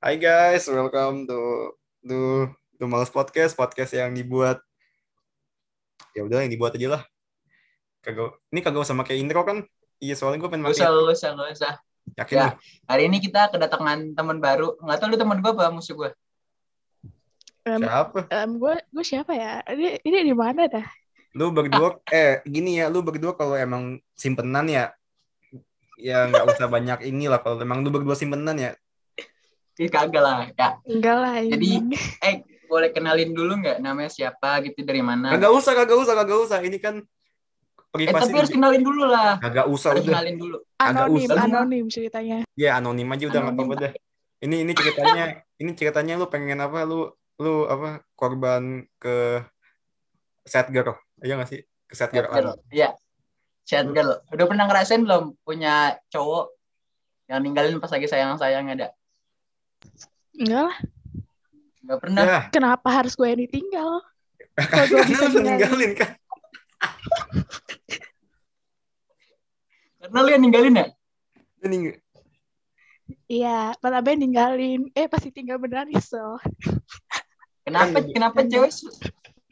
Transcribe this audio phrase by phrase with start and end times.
[0.00, 1.38] Hai guys, welcome to
[2.08, 2.18] to
[2.80, 4.64] to Males Podcast, podcast yang dibuat
[6.16, 7.02] ya udah yang dibuat aja lah.
[8.00, 9.60] Kagak ini kagak usah pakai intro kan?
[10.00, 11.72] Iya, soalnya gue pengen Gak usah, gak usah, gak usah.
[12.16, 12.44] Yakin Ya.
[12.48, 12.50] lu?
[12.88, 14.72] Hari ini kita kedatangan teman baru.
[14.80, 16.10] Nggak tahu lu teman gue apa musuh gue?
[17.68, 18.24] Em, Siapa?
[18.32, 19.60] em, gue gue siapa ya?
[19.68, 20.86] Ini ini di mana dah?
[21.36, 24.96] Lu berdua eh gini ya, lu berdua kalau emang simpenan ya
[26.00, 28.72] ya nggak usah banyak inilah kalau emang lu berdua simpenan ya.
[29.80, 30.38] Ih, kagak lah.
[30.52, 31.34] Ya, Enggak lah.
[31.40, 31.96] Jadi, ini.
[32.20, 35.32] eh boleh kenalin dulu nggak namanya siapa gitu dari mana?
[35.32, 36.58] Kagak usah, kagak usah, kagak usah.
[36.60, 37.00] Ini kan
[37.90, 39.40] Eh tapi harus kenalin dulu lah.
[39.42, 40.14] Kagak usah Harus udah.
[40.14, 40.56] kenalin dulu.
[40.78, 41.42] anonim, usah.
[41.42, 42.38] anonim ceritanya.
[42.54, 43.66] Ya anonim aja udah nggak Anonim.
[43.66, 43.92] apa-apa dah.
[44.46, 45.24] Ini ini ceritanya
[45.58, 47.10] ini ceritanya lu pengen apa lu
[47.42, 49.42] lu apa korban ke
[50.46, 50.94] sad girl.
[51.18, 51.60] Iya nggak sih?
[51.90, 52.30] Ke sad girl.
[52.70, 52.94] Iya.
[53.66, 54.22] Chat girl.
[54.30, 56.54] Udah pernah ngerasain belum punya cowok
[57.26, 58.94] yang ninggalin pas lagi sayang-sayang ada?
[60.34, 60.78] Enggak lah.
[61.80, 62.22] Nggak pernah.
[62.22, 63.90] Ya, Kenapa harus gue yang ditinggal?
[64.70, 65.44] Kalau gue karena bisa ninggalin.
[65.46, 66.10] ninggalin kan.
[70.00, 70.86] Karena lu yang ninggalin ya?
[71.60, 72.00] Lu ning-
[73.26, 74.90] Iya, malah Ben ninggalin.
[74.90, 76.38] Eh pasti tinggal beneran nyesel.
[77.62, 78.90] Kenapa Kan- kenapa cewek su-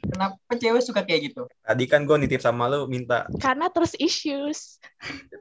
[0.03, 1.47] kenapa cewek suka kayak gitu?
[1.61, 4.81] Tadi kan gue nitip sama lu minta Karena terus issues.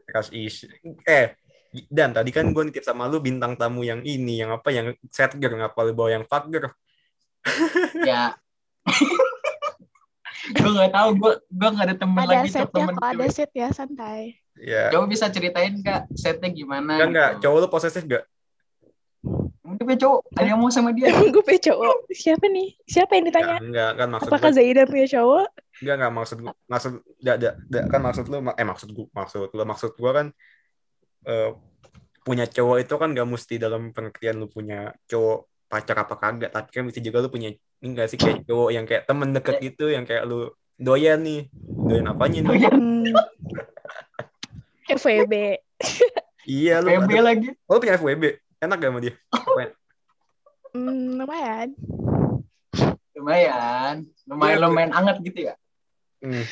[0.06, 0.70] trust issue.
[1.04, 1.34] Eh
[1.92, 5.38] dan tadi kan gue nitip sama lu bintang tamu yang ini yang apa yang sad
[5.38, 6.72] girl ngapa lu bawa yang fuck girl.
[8.04, 8.34] ya
[10.56, 13.52] gue nggak tahu gue gue nggak ada temen Ada lagi setnya temen kok, ada set
[13.52, 14.22] ya santai.
[14.58, 14.90] Ya.
[14.90, 17.42] coba bisa ceritain kak setnya gimana Enggak enggak, gitu.
[17.46, 18.26] cowok lu posesif gak?
[19.78, 22.10] Punya cowok ada yang mau sama dia gue punya cowok.
[22.10, 22.70] Siapa nih?
[22.90, 23.56] Siapa yang ditanya?
[23.62, 25.48] Enggak, enggak kan maksud Apakah Zaida punya cowok?
[25.78, 26.92] Enggak, enggak maksud gua, maksud
[27.22, 30.28] enggak, enggak, enggak, kan maksud lu eh maksud gua maksud lu maksud gua kan
[31.28, 31.52] eh,
[32.24, 36.70] punya cowok itu kan gak mesti dalam pengertian lu punya cowok pacar apa kagak, tapi
[36.72, 39.92] kan mesti juga lu punya ini enggak sih kayak cowok yang kayak temen deket gitu
[39.92, 40.48] yang kayak lu
[40.80, 41.52] doyan nih.
[41.60, 42.68] Doyan apanya nih?
[42.72, 43.12] Hmm.
[45.00, 45.34] FWB.
[46.48, 46.88] Iya lu.
[46.96, 48.24] Ada- lagi Oh, lu punya FWB.
[48.58, 49.14] Enak gak sama dia?
[50.74, 51.70] Hmm, lumayan.
[53.18, 55.54] lumayan lumayan Iya, lumayan anget gitu ya
[56.22, 56.46] Hmm.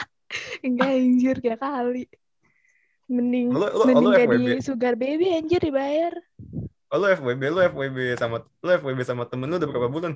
[0.66, 2.04] Enggak anjir kayak kali.
[3.06, 4.66] Mending Lu lu, mending lu jadi FWB.
[4.66, 6.14] sugar baby anjir dibayar.
[6.90, 10.14] Oh, lu FWB, lu FWB sama lu FWB sama temen lu udah berapa bulan?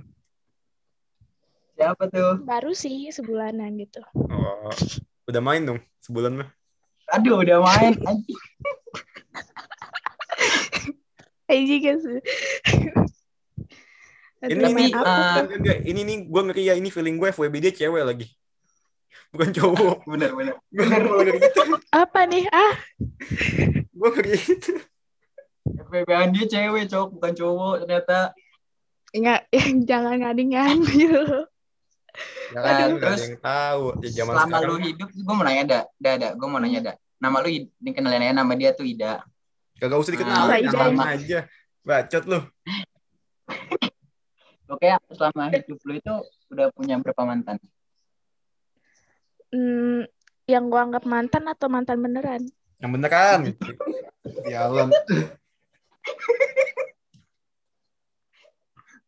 [1.80, 4.04] siapa tuh Baru sih sebulanan gitu.
[4.12, 4.68] Oh,
[5.24, 6.48] udah main dong sebulan mah.
[7.10, 8.38] aduh udah main anjing.
[11.82, 12.20] Kan sih.
[14.40, 15.78] Ini nih, enggak.
[15.84, 18.26] ini nih gue ngeri ya ini feeling gue FWB dia cewek lagi.
[19.30, 19.96] Bukan cowok.
[20.10, 20.54] bener bener
[21.38, 21.60] gitu.
[21.90, 22.44] Apa nih?
[22.48, 22.74] Ah,
[23.90, 24.72] Gue ngeri gitu.
[25.60, 28.18] FBB-an dia cewek cowok bukan cowok ternyata
[29.10, 29.40] enggak
[29.90, 31.10] jangan ngading-ngading.
[32.50, 33.84] Ya kan nggak ada Terus, yang tahu.
[34.00, 34.68] Ya zaman selama sekarang.
[34.68, 38.22] lu hidup gue mau nanya ada ada ada gue mau nanya ada nama lu dikenalin
[38.22, 39.22] aja nama dia tuh Ida
[39.76, 40.76] Gak usah Ah, dikenalin, Ida.
[40.76, 41.38] nama aja.
[41.80, 42.40] Bacot lu.
[44.68, 46.14] Oke, selama hidup lu itu
[46.48, 47.56] udah punya berapa mantan?
[49.50, 50.06] Hmm,
[50.46, 52.42] yang gua anggap mantan atau mantan beneran?
[52.80, 53.40] Yang bener kan?
[54.46, 54.88] Sialan.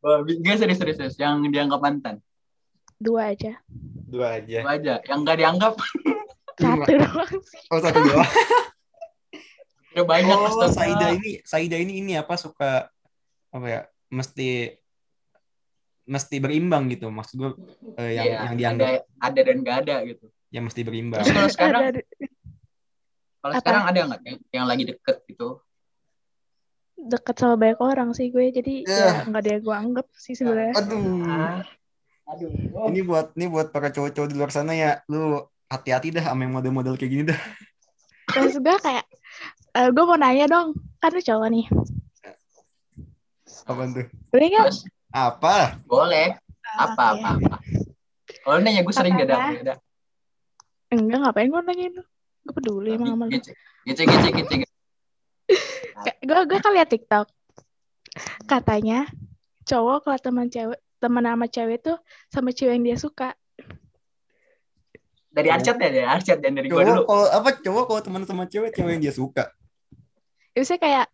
[0.03, 1.17] Babi, gak serius serius serius.
[1.17, 2.19] Yang dianggap mantan.
[2.99, 3.63] Dua aja.
[4.11, 4.59] Dua aja.
[4.61, 4.95] Itu aja.
[5.07, 5.75] Yang gak dianggap
[6.63, 7.63] Satu doang sih.
[7.73, 8.31] Oh satu doang.
[9.93, 10.37] udah banyak.
[10.37, 10.69] Oh.
[10.69, 12.93] Saida ini, Saida ini ini apa suka
[13.53, 13.81] apa ya?
[14.13, 14.82] Mesti
[16.05, 17.09] mesti berimbang gitu.
[17.09, 17.51] Maksud gue
[17.97, 20.27] eh, yang Iya, yang dianggap ada, ada dan gak ada gitu.
[20.51, 21.23] yang mesti berimbang.
[21.23, 22.01] Terus kalau sekarang, Ada
[23.43, 23.61] kalau Apa?
[23.61, 25.49] sekarang ada nggak yang, yang lagi deket gitu?
[27.03, 28.95] deket sama banyak orang sih gue, jadi Ya.
[28.95, 30.75] ya nggak ada yang gue anggap sih sebenarnya.
[30.79, 31.19] Aduh.
[31.27, 31.59] Ah,
[32.31, 32.51] aduh.
[32.79, 36.47] Oh, Ini buat ini buat para cowok-cowok di luar sana ya, lu hati-hati dah sama
[36.47, 37.41] yang model-model kayak gini dah.
[38.31, 39.03] Terus gue kayak,
[39.75, 41.67] eh, gue mau nanya dong, kan lu cowok nih.
[43.67, 44.07] Apa tuh?
[44.31, 44.67] Boleh nggak?
[45.13, 45.77] Apa?
[45.85, 46.41] boleh.
[46.73, 47.21] Apa Oke.
[47.21, 47.57] apa apa.
[48.43, 49.37] Kalau nanya gue sering gak ada.
[49.37, 49.53] Apa-apa.
[49.53, 49.75] Gak ada.
[50.93, 52.05] Enggak, ngapain gue nanyain lu?
[52.43, 53.33] Gue peduli emang sama lu.
[53.85, 54.55] Gece gece gece.
[56.25, 57.27] Gue gue kan liat TikTok.
[58.49, 59.09] Katanya
[59.69, 61.97] cowok kalau teman cewek teman sama cewek tuh
[62.33, 63.31] sama cewek yang dia suka.
[65.33, 67.05] Dari Arcet ya, dari Arcet dan dari gue dulu.
[67.05, 69.45] Cowok kalau apa cowok kalau teman sama cewek, cewek yang dia suka.
[70.53, 71.07] Biasanya kayak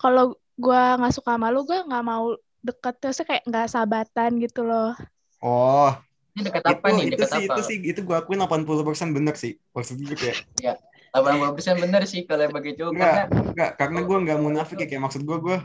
[0.00, 2.32] kalau gue nggak suka sama lu, gue nggak mau
[2.64, 4.92] deket terus kayak nggak sahabatan gitu loh.
[5.38, 5.94] Oh,
[6.34, 7.04] Ini deket itu apa nih?
[7.08, 7.54] itu Deket sih apa?
[7.54, 9.52] itu sih itu gua akuin 80% bener sih.
[9.74, 10.36] Maksud gue kayak
[11.14, 13.12] 80% bener sih kalau bagi cowok Enggak.
[13.14, 15.56] karena enggak karena gua nggak munafik ya kayak maksud gua gua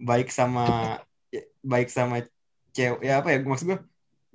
[0.00, 0.64] baik sama
[1.62, 2.24] baik sama
[2.72, 3.78] cewek ya apa ya maksud gue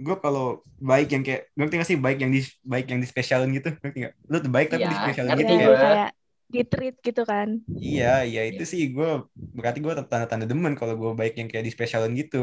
[0.01, 3.53] gue kalau baik yang kayak ngerti gak sih baik yang di baik yang di spesialin
[3.53, 5.77] gitu ngerti gak lu tuh baik tapi Iya, di spesialin ngerti gitu Iya, gue.
[5.77, 6.09] kayak kayak
[6.53, 7.47] di treat gitu kan.
[7.79, 9.09] iya iya itu sih gue
[9.57, 12.37] berarti gue tanda-tanda demen kalau gue baik yang kayak di spesialin gitu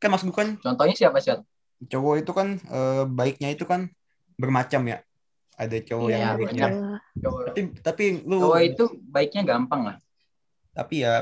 [0.00, 1.36] kan maksud gue kan Contohnya siapa sih?
[1.92, 3.80] cowok itu kan eh, baiknya itu kan
[4.40, 4.98] bermacam ya
[5.56, 6.96] ada cowok yang Iya, baik baiknya betul.
[7.24, 8.84] Cowok, tapi tapi lu cowok itu
[9.14, 9.96] baiknya gampang lah.
[10.76, 11.14] tapi ya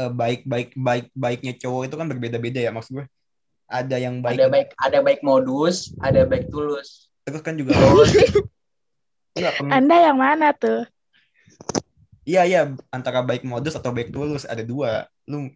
[0.00, 3.06] eh, baik baik baik baiknya cowok itu kan berbeda-beda ya maksud gue
[3.70, 7.08] ada yang baik Ada baik ada baik modus, ada baik tulus.
[7.24, 7.72] terus kan juga
[9.36, 10.84] Enggak, peng- Anda yang mana tuh?
[12.24, 15.50] Iya iya antara baik modus atau baik tulus ada dua lu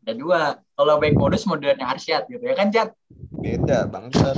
[0.00, 0.40] ada dua.
[0.76, 2.96] Kalau baik modus modelnya Arsyad gitu ya kan, Jat?
[3.40, 4.36] beda bangsat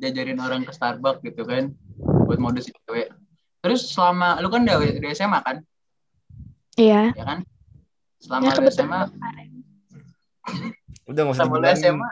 [0.00, 1.76] Diajarin orang ke Starbucks gitu kan.
[2.00, 3.12] Buat modus cewek.
[3.60, 4.80] Terus selama lu kan udah
[5.12, 5.56] SMA kan?
[6.80, 7.12] Iya.
[7.12, 7.44] Ya kan?
[7.44, 9.00] Ya Selama lu kebetulan SMA,
[11.08, 12.10] udah nggak usah selama lu SMA,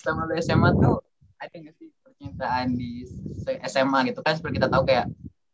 [0.00, 0.96] selama lu SMA tuh
[1.40, 3.04] ada nggak sih percintaan di
[3.68, 4.40] SMA gitu kan?
[4.40, 5.06] Seperti kita tahu kayak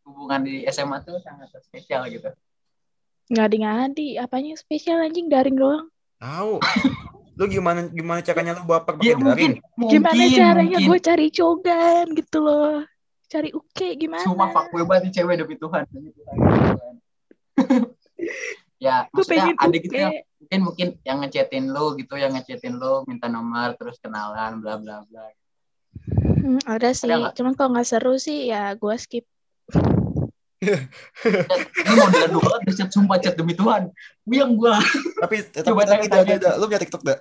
[0.07, 2.31] hubungan di SMA tuh sangat spesial gitu.
[3.35, 5.91] Ngadi-ngadi, apanya spesial anjing daring doang.
[6.23, 6.63] tahu
[7.35, 11.27] lu gimana gimana caranya lu baper pakai Ya daring mungkin, Gimana mungkin, caranya gue cari
[11.35, 12.87] cogan gitu loh.
[13.27, 14.23] Cari uke gimana?
[14.23, 15.83] Sumpah fuckboy banget nih cewek demi Tuhan.
[15.91, 16.95] Demi Tuhan, demi Tuhan.
[18.87, 22.75] ya, Gue maksudnya pengen ada gitu yang mungkin mungkin yang ngechatin lo gitu, yang ngechatin
[22.79, 25.27] lo minta nomor terus kenalan bla bla bla.
[26.11, 27.07] Hmm, ada sih.
[27.07, 27.35] nggak?
[27.39, 29.25] Cuman kalau nggak seru sih ya gue skip.
[30.63, 33.91] Ini model dua banget chat sumpah chat demi Tuhan.
[34.23, 34.79] Biang gua.
[35.23, 36.39] tapi Coba tapi tanya-tanya.
[36.39, 37.21] ada, ada, lu punya TikTok gak?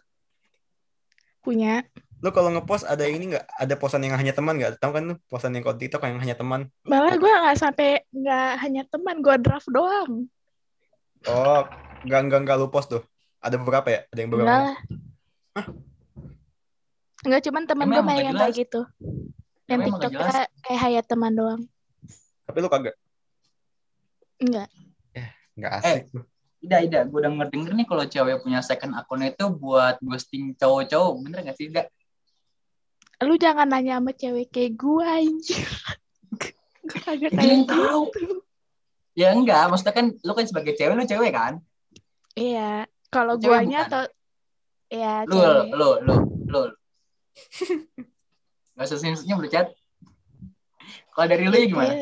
[1.42, 1.82] Punya.
[2.22, 3.46] Lu kalau ngepost ada ini nggak?
[3.58, 4.78] Ada posan yang hanya teman nggak?
[4.78, 6.70] Tahu kan lu posan yang kalau TikTok yang hanya teman?
[6.86, 10.30] Malah gue nggak sampai nggak hanya teman, gue draft doang.
[11.26, 11.66] Oh,
[12.06, 13.02] nggak nggak nggak lu post tuh.
[13.42, 14.06] Ada beberapa ya?
[14.14, 14.50] Ada yang beberapa.
[14.54, 15.66] Enggak lah.
[17.22, 18.82] Enggak cuman temen gue main yang kayak gitu.
[19.70, 20.28] Yang nggak TikToknya
[20.60, 21.62] kayak hayat teman doang.
[22.44, 22.96] Tapi lu kagak.
[24.38, 24.68] Enggak.
[25.54, 25.80] Nggak Eh.
[25.80, 26.04] asik.
[26.12, 26.22] lu.
[26.62, 31.12] Ida, Ida, gue denger denger nih kalau cewek punya second akun itu buat ghosting cowok-cowok,
[31.20, 31.90] bener gak sih, Ida?
[33.22, 35.66] Lu jangan nanya sama cewek kayak gue anjir.
[36.82, 38.02] gue kagak kayak tahu.
[38.14, 38.46] gitu.
[39.14, 41.54] Ya enggak, maksudnya kan lu kan sebagai cewek, lu cewek kan?
[42.34, 42.86] Iya.
[43.10, 44.04] Kalau guanya atau
[44.88, 45.66] ya Lu, cewek.
[45.74, 46.16] lu, lu,
[46.46, 46.62] lu.
[48.76, 49.72] Gak usah senyum-senyum lu, chat.
[51.12, 51.94] Kalau dari lu ya gimana?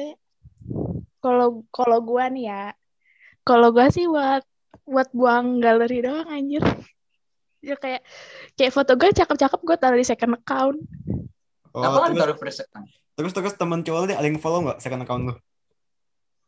[1.20, 2.64] Kalau kalau gua nih ya,
[3.44, 4.46] kalau gua sih buat
[4.90, 6.64] buat buang galeri doang anjir.
[7.60, 8.02] Ya kayak
[8.56, 10.80] kayak foto gue cakep-cakep gue taruh di second account.
[11.76, 12.88] Oh, Kenapa kan terus, taruh first account?
[13.20, 15.34] terus terus teman cowok lu dia ada yang follow nggak second account lu?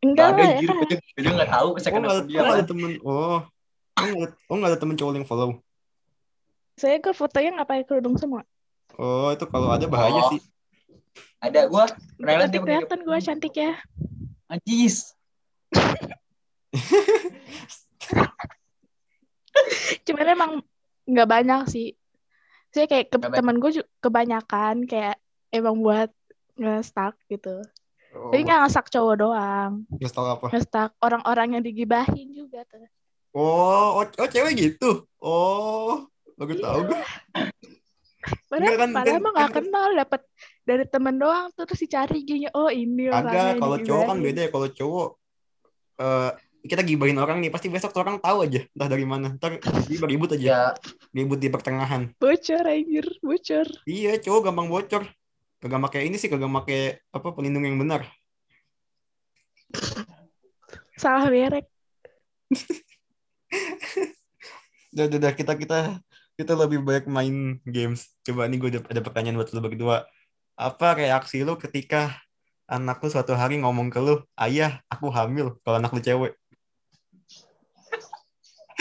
[0.02, 0.58] Enggak Gak ada, lah ya.
[0.58, 2.92] Gue juga- tahu Oh, second account dia oh, ada temen.
[3.04, 3.38] Oh, oh
[4.02, 5.50] nggak ada, oh, nggak ada temen cowok yang follow.
[6.80, 8.42] Saya ke fotonya nggak pakai kerudung semua.
[9.02, 10.30] Oh, itu kalau ada bahaya Oh.
[10.30, 10.40] sih.
[11.42, 11.84] Ada, gue
[12.22, 13.74] pernah dia kelihatan gue cantik ya.
[14.46, 15.18] Anjis.
[20.06, 20.52] Cuman emang
[21.10, 21.98] nggak banyak sih.
[22.72, 25.18] Saya kayak ke, temen gue kebanyakan kayak
[25.50, 26.14] emang buat
[26.56, 27.66] nge-stuck gitu.
[28.14, 29.72] Oh, Tapi nggak nge-stuck cowok doang.
[29.90, 30.46] nggak tahu apa.
[30.54, 32.86] Nge-stuck orang-orang yang digibahin juga tuh.
[33.34, 35.10] Oh, oh, oh cewek gitu.
[35.18, 36.06] Oh,
[36.38, 36.64] baru Iya.
[36.64, 37.02] tahu gue.
[38.22, 40.22] Padahal, kan, padahal kan- emang kan- kenal dapet
[40.62, 44.42] dari temen doang tuh terus dicari gini oh ini orangnya Agak kalau cowok kan beda
[44.46, 44.50] ya.
[44.50, 45.08] Kalau cowok
[45.98, 49.34] eh kita gibahin orang nih pasti besok orang tahu aja entah dari mana.
[49.34, 49.58] Ntar
[50.06, 50.46] ribut aja.
[50.46, 50.62] Ya,
[51.10, 52.14] Ribut di pertengahan.
[52.16, 55.04] bocor anjir bocor Iya, cowok gampang bocor.
[55.58, 58.06] Kagak make ini sih, kagak make apa pelindung yang benar.
[60.94, 61.66] salah merek
[64.92, 65.80] Udah, udah, udah, kita kita
[66.42, 68.10] kita lebih banyak main games.
[68.26, 70.10] Coba nih gue ada, pertanyaan buat lu berdua.
[70.58, 72.18] Apa reaksi lu ketika
[72.66, 75.62] anak lu suatu hari ngomong ke lu, ayah, aku hamil.
[75.62, 76.34] Kalau anak lu cewek.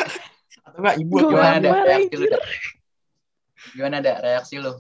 [0.65, 2.27] Atau enggak ibu Gua gimana ada reaksi lu?
[3.77, 4.73] Gimana ada reaksi lu?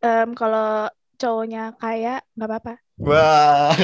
[0.00, 0.88] Em, kalau
[1.20, 3.76] cowoknya kaya nggak apa-apa Wah.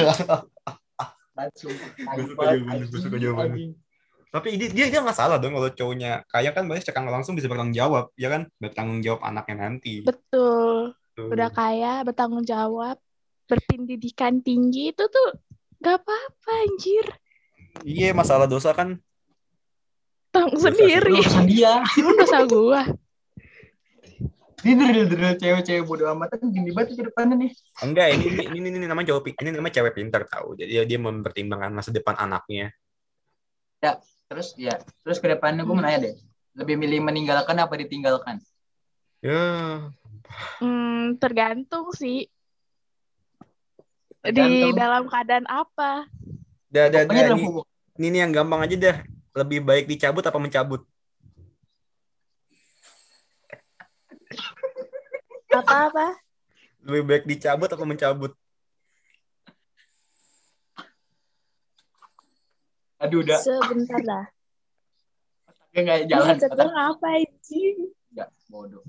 [1.37, 1.73] Langsung.
[1.73, 3.86] Gue suka jawabannya, gue suka jawabannya.
[4.27, 7.47] Tapi ini dia dia nggak salah dong kalau cowoknya kaya kan banyak nggak langsung bisa
[7.47, 8.51] bertanggung jawab, ya kan?
[8.59, 10.03] Bertanggung jawab anaknya nanti.
[10.03, 11.33] betul Tuh.
[11.33, 13.01] udah kaya bertanggung jawab
[13.49, 15.29] berpendidikan tinggi itu tuh
[15.81, 17.05] nggak apa-apa anjir
[17.81, 19.01] Iya, masalah dosa kan
[20.29, 21.81] tanggung Dosa sendiri urusan dia.
[21.97, 22.81] emang dosa gua
[24.61, 27.51] Ini drill-drill cewek-cewek bodo amat kan gini banget di depannya nih.
[27.85, 30.57] Enggak, ini ini ini, ini namanya cowok ini namanya cewek pintar tahu.
[30.57, 32.73] Jadi dia, dia mempertimbangkan masa depan anaknya.
[34.27, 34.75] Terus ya,
[35.07, 36.15] terus ke depannya gue mau nanya deh.
[36.59, 38.43] Lebih milih meninggalkan apa ditinggalkan?
[39.23, 39.87] Ya,
[40.59, 42.27] Hmm, tergantung sih
[44.21, 44.75] di Tergantung.
[44.75, 46.05] dalam keadaan apa.
[46.67, 47.47] dah dah Pokoknya dah dalam ini,
[47.97, 48.97] ini nih yang gampang aja dah.
[49.37, 50.81] Lebih baik dicabut apa mencabut?
[55.55, 56.19] Apa-apa?
[56.83, 58.31] Lebih baik dicabut apa mencabut?
[62.97, 64.25] Aduh udah, Sebentar dah.
[65.45, 66.35] otaknya nggak jalan.
[66.41, 67.77] Otak apa anjing?
[68.09, 68.81] nggak bodoh.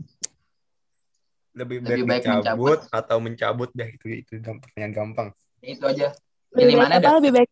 [1.52, 5.28] Lebih baik, Lebih baik dicabut atau mencabut dah itu itu pertanyaan gampang.
[5.60, 6.14] Itu aja.
[6.48, 7.12] Pilih baik mana apa dah?
[7.20, 7.50] lebih baik?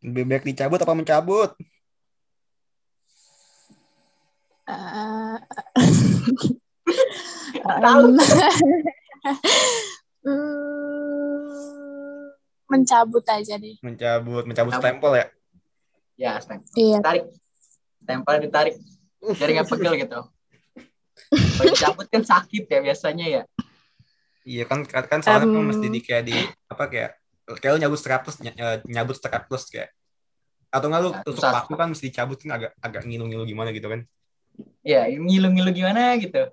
[0.00, 1.50] Lebih baik dicabut apa mencabut?
[4.70, 5.36] Eh,
[7.60, 8.16] em,
[10.24, 12.24] hmm,
[12.66, 13.76] mencabut aja deh.
[13.82, 14.82] Mencabut, mencabut Mencabut.
[14.82, 15.26] stempel ya.
[16.20, 16.68] Ya, stempel.
[16.76, 16.98] Iya.
[17.00, 17.24] Tarik.
[18.04, 18.76] Tempel ditarik.
[19.20, 20.20] Jadi nggak pegel gitu.
[21.30, 23.42] Kalau dicabut kan sakit ya biasanya ya.
[24.40, 25.68] Iya kan kan kan soalnya kan Em.
[25.68, 27.10] mesti di kayak di apa kayak
[27.60, 29.92] kayak lu nyabut strapless ny- eh, nyabut strapless kayak
[30.72, 31.52] atau nggak lu Nah, tusuk susah.
[31.60, 34.00] paku kan mesti dicabut kan agak agak ngilu-ngilu gimana gitu kan.
[34.80, 36.48] Ya, ngilu-ngilu gimana gitu.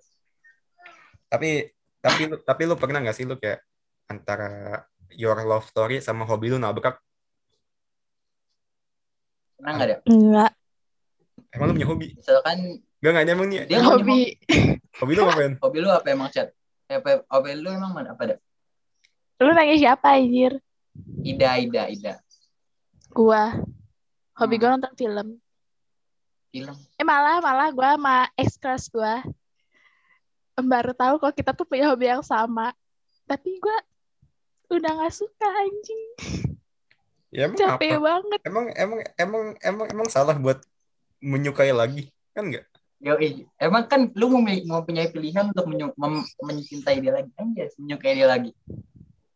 [1.28, 1.72] Tapi
[2.04, 3.64] tapi lu tapi lu pernah nggak sih lu kayak
[4.08, 4.84] antara
[5.16, 7.00] your love story sama hobi lu nabrak
[9.58, 9.98] Pernah nggak ada?
[10.06, 10.52] Enggak.
[11.54, 12.08] emang lu punya hobi?
[12.14, 12.58] Misalkan
[12.98, 14.22] Enggak enggak emang nih dia Hobi.
[15.02, 15.54] hobi lu ngapain?
[15.62, 16.50] hobi lu apa emang chat?
[16.88, 18.14] Eh, Apa, hobi lu emang mana?
[18.14, 18.36] Apa ada?
[19.38, 20.58] Lu nanya siapa anjir?
[21.22, 22.14] Ida, Ida, Ida.
[23.10, 23.54] Gua.
[24.34, 24.62] Hobi Hmm.
[24.62, 25.28] gua nonton film.
[26.50, 26.76] Film.
[26.98, 29.22] Eh malah malah gua sama ex crush gua
[30.58, 32.74] baru tahu kalau kita tuh punya hobi yang sama.
[33.30, 33.78] Tapi gua
[34.74, 36.10] udah nggak suka anjing.
[37.38, 38.02] Ya emang Capek apa?
[38.02, 38.40] banget.
[38.50, 40.58] Emang emang emang emang emang salah buat
[41.22, 42.66] menyukai lagi kan enggak?
[42.98, 43.14] Yo,
[43.62, 48.18] emang kan lu mau, mau punya pilihan untuk menyu- mem- mencintai dia lagi aja, menyukai
[48.18, 48.58] dia lagi.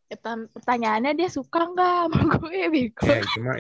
[0.10, 3.06] Pertan- Pertanyaannya dia suka nggak sama gue bego.
[3.06, 3.54] Ya cuma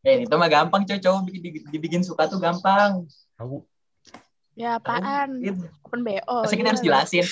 [0.00, 3.06] Eh, itu mah gampang coy, cowok bikin- dibikin suka tuh gampang.
[3.38, 3.62] tahu
[4.58, 5.38] Ya apaan?
[5.38, 5.70] Gitu.
[5.86, 6.36] Open BO.
[6.42, 7.26] Masa kita harus jelasin.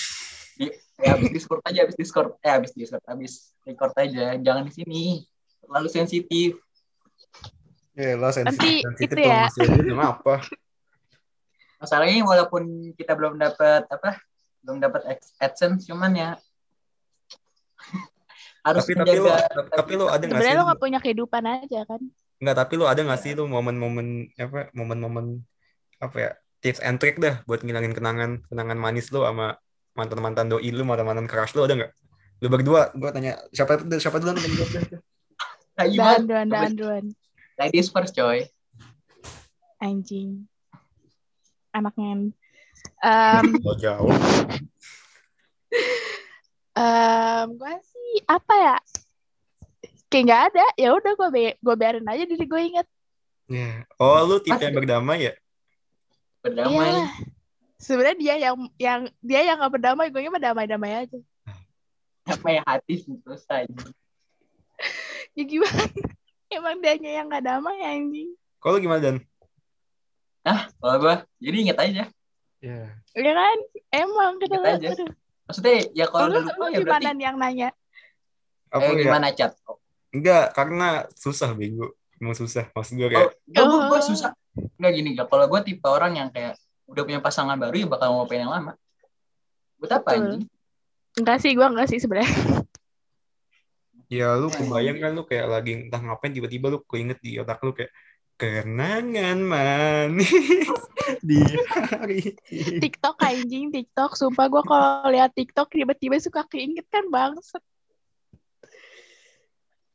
[0.54, 0.70] Di,
[1.02, 2.38] ya habis Discord aja, habis Discord.
[2.38, 3.32] Eh, habis Discord, habis
[3.66, 4.38] record aja.
[4.38, 5.02] Jangan di sini.
[5.68, 6.56] Terlalu sensitif.
[7.92, 10.08] ya lah sensitif Nanti sensitif itu ya.
[10.16, 10.34] apa?
[11.76, 14.16] Masalahnya walaupun kita belum dapat apa?
[14.64, 16.30] Belum dapat Ad- AdSense cuman ya
[18.66, 20.56] harus Tapi tapi lu menjaga tapi lu ada nggak sih?
[20.56, 22.00] Lu- nggak punya kehidupan aja kan?
[22.38, 25.44] Enggak, tapi lu ada nggak sih lu momen-momen apa momen-momen
[26.00, 26.30] apa ya
[26.64, 29.58] tips and trick dah buat ngilangin kenangan kenangan manis lu sama
[29.98, 31.92] mantan-mantan doi lu mantan-mantan crush lu ada nggak?
[32.38, 35.02] Lu berdua, gua tanya siapa siapa yang jawab
[35.78, 36.42] Dan gimana?
[36.50, 37.04] dan duan
[37.54, 38.42] Ladies first coy.
[39.78, 40.50] anjing.
[41.70, 42.34] Anaknya.
[42.98, 44.14] Um, Kalau jauh.
[46.74, 48.76] um, gue sih apa ya?
[50.10, 50.66] Kayak nggak ada.
[50.74, 52.86] Ya udah gue be gue biarin aja diri gue inget.
[53.46, 53.86] Ya.
[54.02, 55.34] Oh, lu tipe yang berdamai ya?
[56.42, 56.74] Berdamai.
[56.74, 57.06] Iya.
[57.78, 61.18] Sebenarnya dia yang yang dia yang nggak berdamai, gue mah damai-damai aja.
[62.26, 63.62] Damai hati susah.
[65.38, 65.82] Ya gimana?
[66.58, 68.34] Emang dianya yang nggak damai anjing.
[68.58, 69.16] Kalau lu gimana Dan?
[70.82, 72.04] Kalau gua jadi inget aja.
[72.58, 72.80] Ya.
[73.14, 73.56] Ya kan?
[73.94, 74.74] Emang kenapa?
[74.74, 74.88] aja.
[74.98, 75.06] Aduh.
[75.46, 77.68] Maksudnya ya kalau Lu, lupa lu ya gimana berarti yang nanya?
[78.68, 79.02] Apa eh, ya?
[79.06, 79.52] gimana chat?
[79.64, 79.78] Oh,
[80.10, 81.94] Enggak, karena susah bego.
[82.18, 82.66] Emang susah.
[82.74, 84.02] Maksud gue kayak gua Oh.
[84.02, 84.34] susah.
[84.74, 85.30] Enggak gini, gak.
[85.30, 88.52] Kalau gua tipe orang yang kayak udah punya pasangan baru ya bakal mau pengen yang
[88.58, 88.72] lama.
[89.78, 90.42] Buat apa anjing?
[91.14, 92.26] Enggak sih, gue enggak sih sebenarnya.
[94.08, 97.76] ya lu kebayang kan lu kayak lagi entah ngapain tiba-tiba lu keinget di otak lu
[97.76, 97.92] kayak
[98.38, 100.30] kenangan manis
[101.28, 102.78] di hari ini.
[102.78, 104.14] TikTok anjing, TikTok.
[104.14, 107.60] Sumpah gue kalau lihat TikTok tiba-tiba suka keinget kan bangset.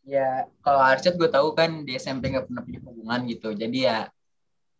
[0.03, 3.55] Ya, kalau Arsyad gue tahu kan di SMP nggak pernah punya hubungan gitu.
[3.55, 4.11] Jadi ya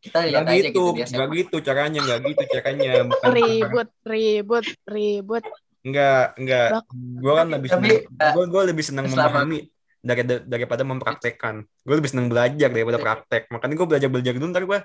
[0.04, 2.92] kita lihat Gak aja gitu, gitu di gak gitu caranya, gak gitu caranya.
[3.08, 5.46] Bukan Ribut, ribut, ribut.
[5.84, 6.68] Enggak, enggak.
[6.96, 9.60] Gue kan lebih Tapi, seneng, eh, gue gue lebih seneng selama- memahami
[10.00, 11.56] dari, daripada mempraktekkan.
[11.84, 13.52] Gue lebih seneng belajar daripada praktek.
[13.52, 14.80] Makanya gue belajar belajar dulu ntar gue.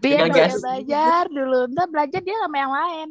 [0.00, 0.62] Biar belajar, gas.
[0.62, 1.60] belajar dulu.
[1.66, 3.08] Ntar belajar dia sama yang lain.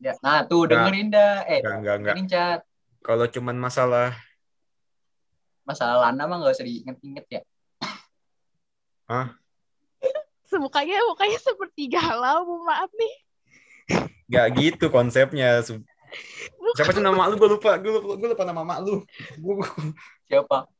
[0.00, 0.70] Ya, nah tuh Nggak.
[0.72, 1.34] dengerin dah.
[1.44, 2.58] Eh, Enggak, enggak, enggak.
[3.02, 4.14] Kalau cuman masalah,
[5.60, 7.40] Masalah lana mah gak usah diinget-inget ya.
[10.50, 13.14] Semukanya mukanya seperti galau, maaf nih.
[14.30, 15.58] Gak gitu konsepnya.
[16.78, 17.34] Siapa sih nama lu?
[17.34, 17.74] Gue lupa.
[17.82, 19.02] Gue lupa, gue lupa nama mak lu.
[20.30, 20.70] Siapa?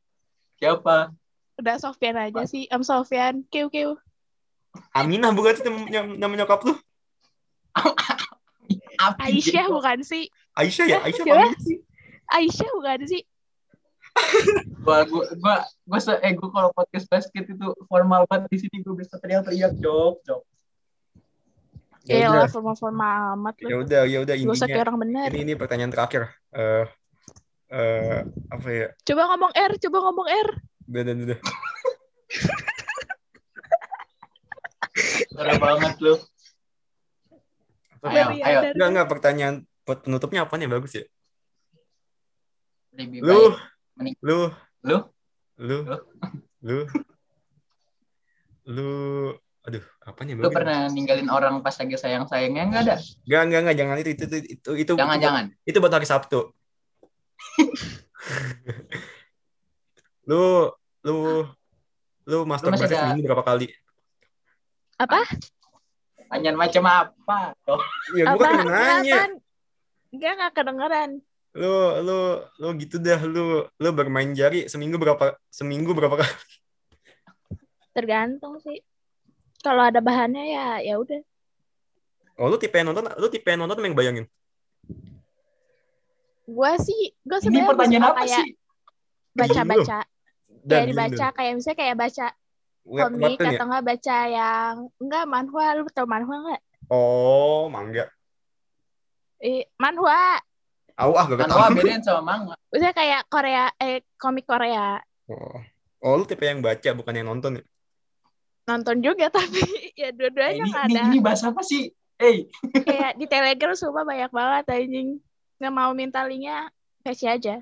[0.55, 1.11] Siapa?
[1.59, 2.65] Udah Sofyan aja sih.
[2.71, 3.43] Am Sofyan.
[3.51, 3.99] Kiu kiu.
[4.95, 6.79] Aminah bukan sih nama, nama nyokap lu?
[9.19, 10.31] Aisyah bukan sih?
[10.55, 10.97] Aisyah ya?
[11.03, 11.77] Aisyah Aminah sih?
[12.31, 13.21] Aisyah bukan sih?
[14.83, 15.55] Gua gua gua
[15.87, 19.75] gua se eh gua kalau podcast basket itu formal banget di sini gua bisa teriak-teriak
[19.79, 20.41] jok jok.
[22.01, 24.81] Ya Ya udah, lah formal-formal amat ya udah, ya udah usah kayak intinya.
[24.81, 25.29] orang bener.
[25.29, 26.21] Ini ini pertanyaan terakhir.
[26.49, 26.85] Eh
[27.71, 28.17] eh
[28.49, 28.87] apa ya?
[29.05, 30.49] Coba ngomong R, coba ngomong R.
[30.89, 31.39] Udah, udah, udah.
[35.31, 36.13] Parah banget lu.
[38.01, 38.45] Apa Ayo, ya?
[38.49, 38.59] Ayo.
[38.73, 39.55] Enggak, enggak pertanyaan
[39.85, 41.05] penutupnya apa nih bagus ya?
[42.97, 43.53] Lebih Lu, baik.
[43.95, 44.39] Mending- lu,
[44.81, 44.97] Lu?
[45.61, 45.97] lu, Lu?
[46.65, 46.77] lu,
[48.65, 48.89] lu,
[49.61, 52.95] aduh, apa nih Lu pernah ninggalin orang pas lagi sayang-sayangnya enggak ada?
[52.97, 55.45] Enggak, enggak, enggak, jangan itu, itu, itu, itu, itu, Jangan itu, jangan.
[55.69, 56.39] itu buat hari Sabtu.
[60.29, 60.73] lu,
[61.05, 61.17] lu,
[62.25, 63.67] lu masturbasi masih ada- seminggu berapa kali?
[64.97, 65.21] Apa?
[66.31, 67.39] Tanyaan macam apa?
[67.69, 67.81] Oh,
[68.17, 68.37] Ya, Apa?
[68.37, 69.21] gua kan nanya.
[70.09, 71.11] Enggak, enggak kedengeran.
[71.51, 72.19] Lu, lu,
[72.63, 76.33] lu gitu dah, lu, lu bermain jari seminggu berapa, seminggu berapa kali?
[77.91, 78.79] Tergantung sih.
[79.61, 81.21] Kalau ada bahannya ya ya udah.
[82.41, 84.25] Oh, lu tipe yang nonton, lu tipe yang nonton yang bayangin.
[86.49, 88.49] Gua sih, gua ini sebenarnya pertanyaan apa kayak sih?
[89.37, 89.99] baca-baca.
[90.61, 92.27] Dan Kayak dibaca, kayak misalnya kayak baca
[92.81, 93.49] Web, komik ya?
[93.53, 96.61] atau enggak baca yang enggak manhwa, lu tau manhwa enggak?
[96.89, 98.05] Oh, mangga.
[99.41, 100.41] Eh, manhwa.
[101.01, 102.53] Au ah, gak Manhwa bedain sama manga.
[102.69, 105.01] Misalnya kayak Korea eh komik Korea.
[105.25, 105.57] Oh.
[106.05, 107.63] oh, lu tipe yang baca bukan yang nonton ya?
[108.71, 109.59] Nonton juga tapi
[109.93, 111.01] ya Eh, dua-duanya nggak ini, ada.
[111.07, 111.91] ini bahasa apa sih?
[112.15, 112.47] Eh,
[112.81, 115.19] Kayak di Telegram semua banyak banget anjing.
[115.59, 116.71] Nggak mau minta linknya
[117.03, 117.55] kasih aja.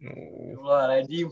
[0.00, 0.06] Oh.
[0.06, 1.28] Astagfirullahaladzim.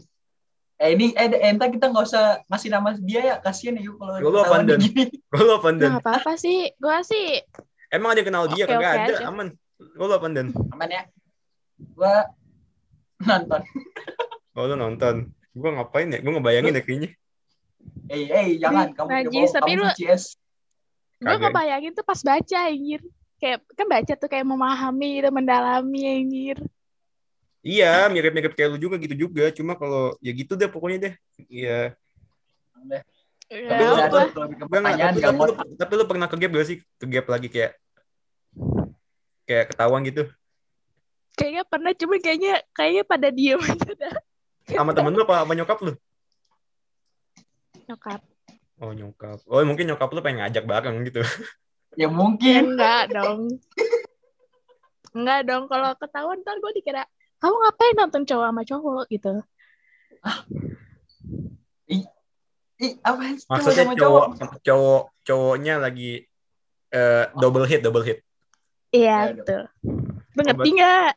[0.78, 4.14] Eh ini eh entah kita nggak usah ngasih nama dia ya kasihan ya yuk kalau
[4.23, 4.78] Lu apa, ketahuan Dan?
[4.80, 5.04] gini.
[5.30, 5.91] Lu apa, Dan?
[5.97, 6.71] Apa-apa sih.
[6.78, 7.43] Gua sih
[7.89, 8.65] Emang ada yang kenal dia?
[8.69, 9.26] Oke, Kagak ada, aja.
[9.26, 9.49] aman.
[9.80, 10.49] Lu apa, Dan?
[10.71, 11.02] Aman ya.
[11.95, 12.15] Gua
[13.19, 13.61] nonton.
[14.54, 15.15] Oh, lu nonton.
[15.52, 16.19] Gua ngapain ya?
[16.21, 17.11] Gua ngebayangin deh kayaknya.
[18.08, 19.97] Eh eh jangan kamu Najis, kamu, tapi kamu lu-
[21.18, 23.00] gue ngebayangin tuh pas baca anjir.
[23.38, 26.58] Kayak kan baca tuh kayak memahami gitu, mendalami anjir.
[27.62, 29.50] Iya, mirip-mirip kayak lu juga gitu juga.
[29.50, 31.14] Cuma kalau ya gitu deh pokoknya deh.
[31.50, 31.92] Iya.
[33.49, 36.78] Ya, Tapi lu- Enggak, tapi, tapi, lu, tapi lu pernah ke gap gak sih?
[37.00, 37.73] Ke gap lagi kayak
[39.49, 40.28] kayak ketahuan gitu.
[41.34, 44.14] Kayaknya pernah cuma kayaknya kayaknya pada diem aja dah.
[44.68, 45.92] Sama temen lu apa sama nyokap lu?
[47.88, 48.20] Nyokap.
[48.78, 49.38] Oh, nyokap.
[49.48, 51.24] Oh, mungkin nyokap lu pengen ngajak bareng gitu.
[51.98, 52.76] ya Ya, mungkin.
[52.76, 53.58] enggak dong.
[55.10, 55.66] Enggak dong.
[55.66, 57.02] Kalau ketahuan ntar gue dikira
[57.38, 59.32] kamu ngapain nonton cowok sama cowok gitu.
[62.78, 64.24] Ih, apa sih cowok Maksudnya sama cowok
[64.62, 66.10] cowok cowoknya lagi
[66.94, 68.22] eh, double hit, double hit.
[68.94, 69.62] Iya Ya, betul.
[70.36, 71.12] Lu ngerti nggak?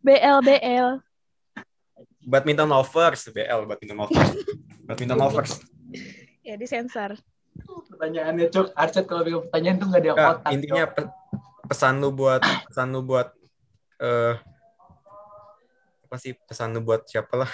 [0.00, 0.88] BL BL.
[2.22, 4.30] Badminton lovers, BL, badminton lovers.
[4.86, 5.52] badminton lovers.
[6.42, 7.14] Ya disensor.
[7.62, 10.50] Pertanyaannya cok, Arset kalau bikin pertanyaan tuh nggak ada Enggak, otak.
[10.50, 11.12] intinya pe-
[11.70, 13.28] pesan lu buat pesan lu buat
[14.02, 14.34] eh
[16.08, 17.50] apa sih pesan lu buat siapa lah?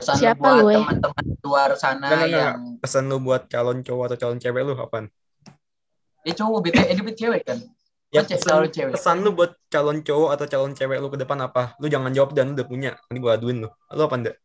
[0.00, 0.74] Pesan lu Siapa buat gue?
[0.80, 5.06] teman-teman luar sana enggak, yang Pesan lu buat calon cowok atau calon cewek lu apaan?
[6.26, 7.58] dia cowok bete eh, dia cewek kan?
[8.08, 8.92] Ya pesan, calon cewek.
[8.96, 11.76] pesan lu buat calon cowok atau calon cewek lu ke depan apa?
[11.76, 12.90] Lu jangan jawab dan lu udah punya.
[13.08, 13.68] Nanti gua aduin lu.
[13.68, 14.36] Lu apa enggak?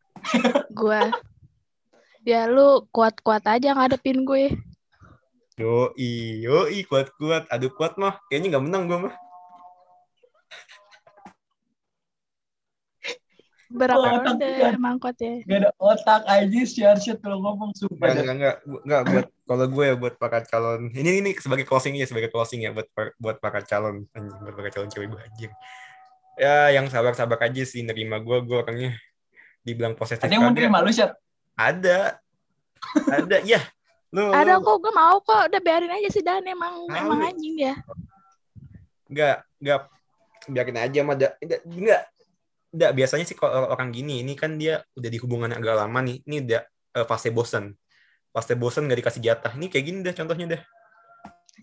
[0.74, 1.00] Gua.
[2.24, 4.56] Ya lu kuat-kuat aja ngadepin gue.
[5.60, 7.46] Yoi, yoi, kuat-kuat.
[7.52, 8.16] Aduh kuat mah.
[8.32, 9.14] Kayaknya nggak menang gua mah.
[13.74, 14.72] Berapa ronde kuat.
[14.72, 15.34] emang kuat ya?
[15.44, 18.06] Gak ada otak aja si Arsyad kalau ngomong sumpah.
[18.16, 18.22] Dah.
[18.22, 18.56] enggak, enggak,
[18.86, 20.80] enggak, buat kalau gue ya buat para calon.
[20.94, 22.88] Ini ini sebagai closing ya, sebagai closing ya buat
[23.20, 25.52] buat para calon anjing, buat para calon cewek gue anjing.
[26.38, 28.90] Ya, yang sabar-sabar aja sih nerima gue, gue orangnya
[29.66, 31.14] dibilang posesif Ada yang mau nerima lu Syad?
[31.54, 32.18] Ada.
[33.08, 33.60] Ada, ya.
[34.14, 35.50] Lu, Ada kok, gue mau kok.
[35.50, 36.94] Udah biarin aja sih Dan emang Tahu.
[36.94, 37.74] emang anjing dia.
[39.10, 39.80] enggak, enggak
[40.44, 42.02] biarin aja mah da- enggak, enggak.
[42.74, 46.18] Enggak, biasanya sih kalau orang gini, ini kan dia udah di hubungan agak lama nih.
[46.26, 46.62] Ini udah
[46.98, 47.74] eh, fase bosen.
[48.34, 49.54] Fase bosen gak dikasih jatah.
[49.54, 50.62] Ini kayak gini deh contohnya deh.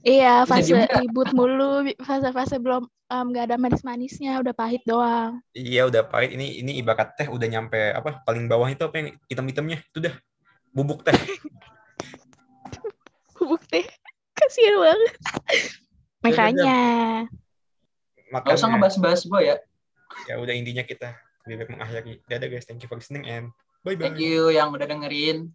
[0.01, 5.43] Iya, fase ribut mulu, fase-fase belum nggak ada manis-manisnya, udah pahit doang.
[5.51, 9.07] Iya udah pahit ini ini ibarat teh udah nyampe apa paling bawah itu apa yang
[9.27, 10.15] hitam-hitamnya itu dah
[10.71, 11.13] bubuk teh.
[13.41, 13.81] Bukti.
[14.37, 15.13] Kasihan banget.
[16.21, 16.79] Makanya.
[18.31, 19.57] Gak usah Makanya ngebahas-bahas boy ya.
[20.29, 21.17] ya udah intinya kita
[21.49, 22.13] lebih baik mengakhiri.
[22.29, 23.49] Dadah guys, thank you for listening and
[23.83, 24.07] bye bye.
[24.07, 25.51] Thank you yang udah dengerin.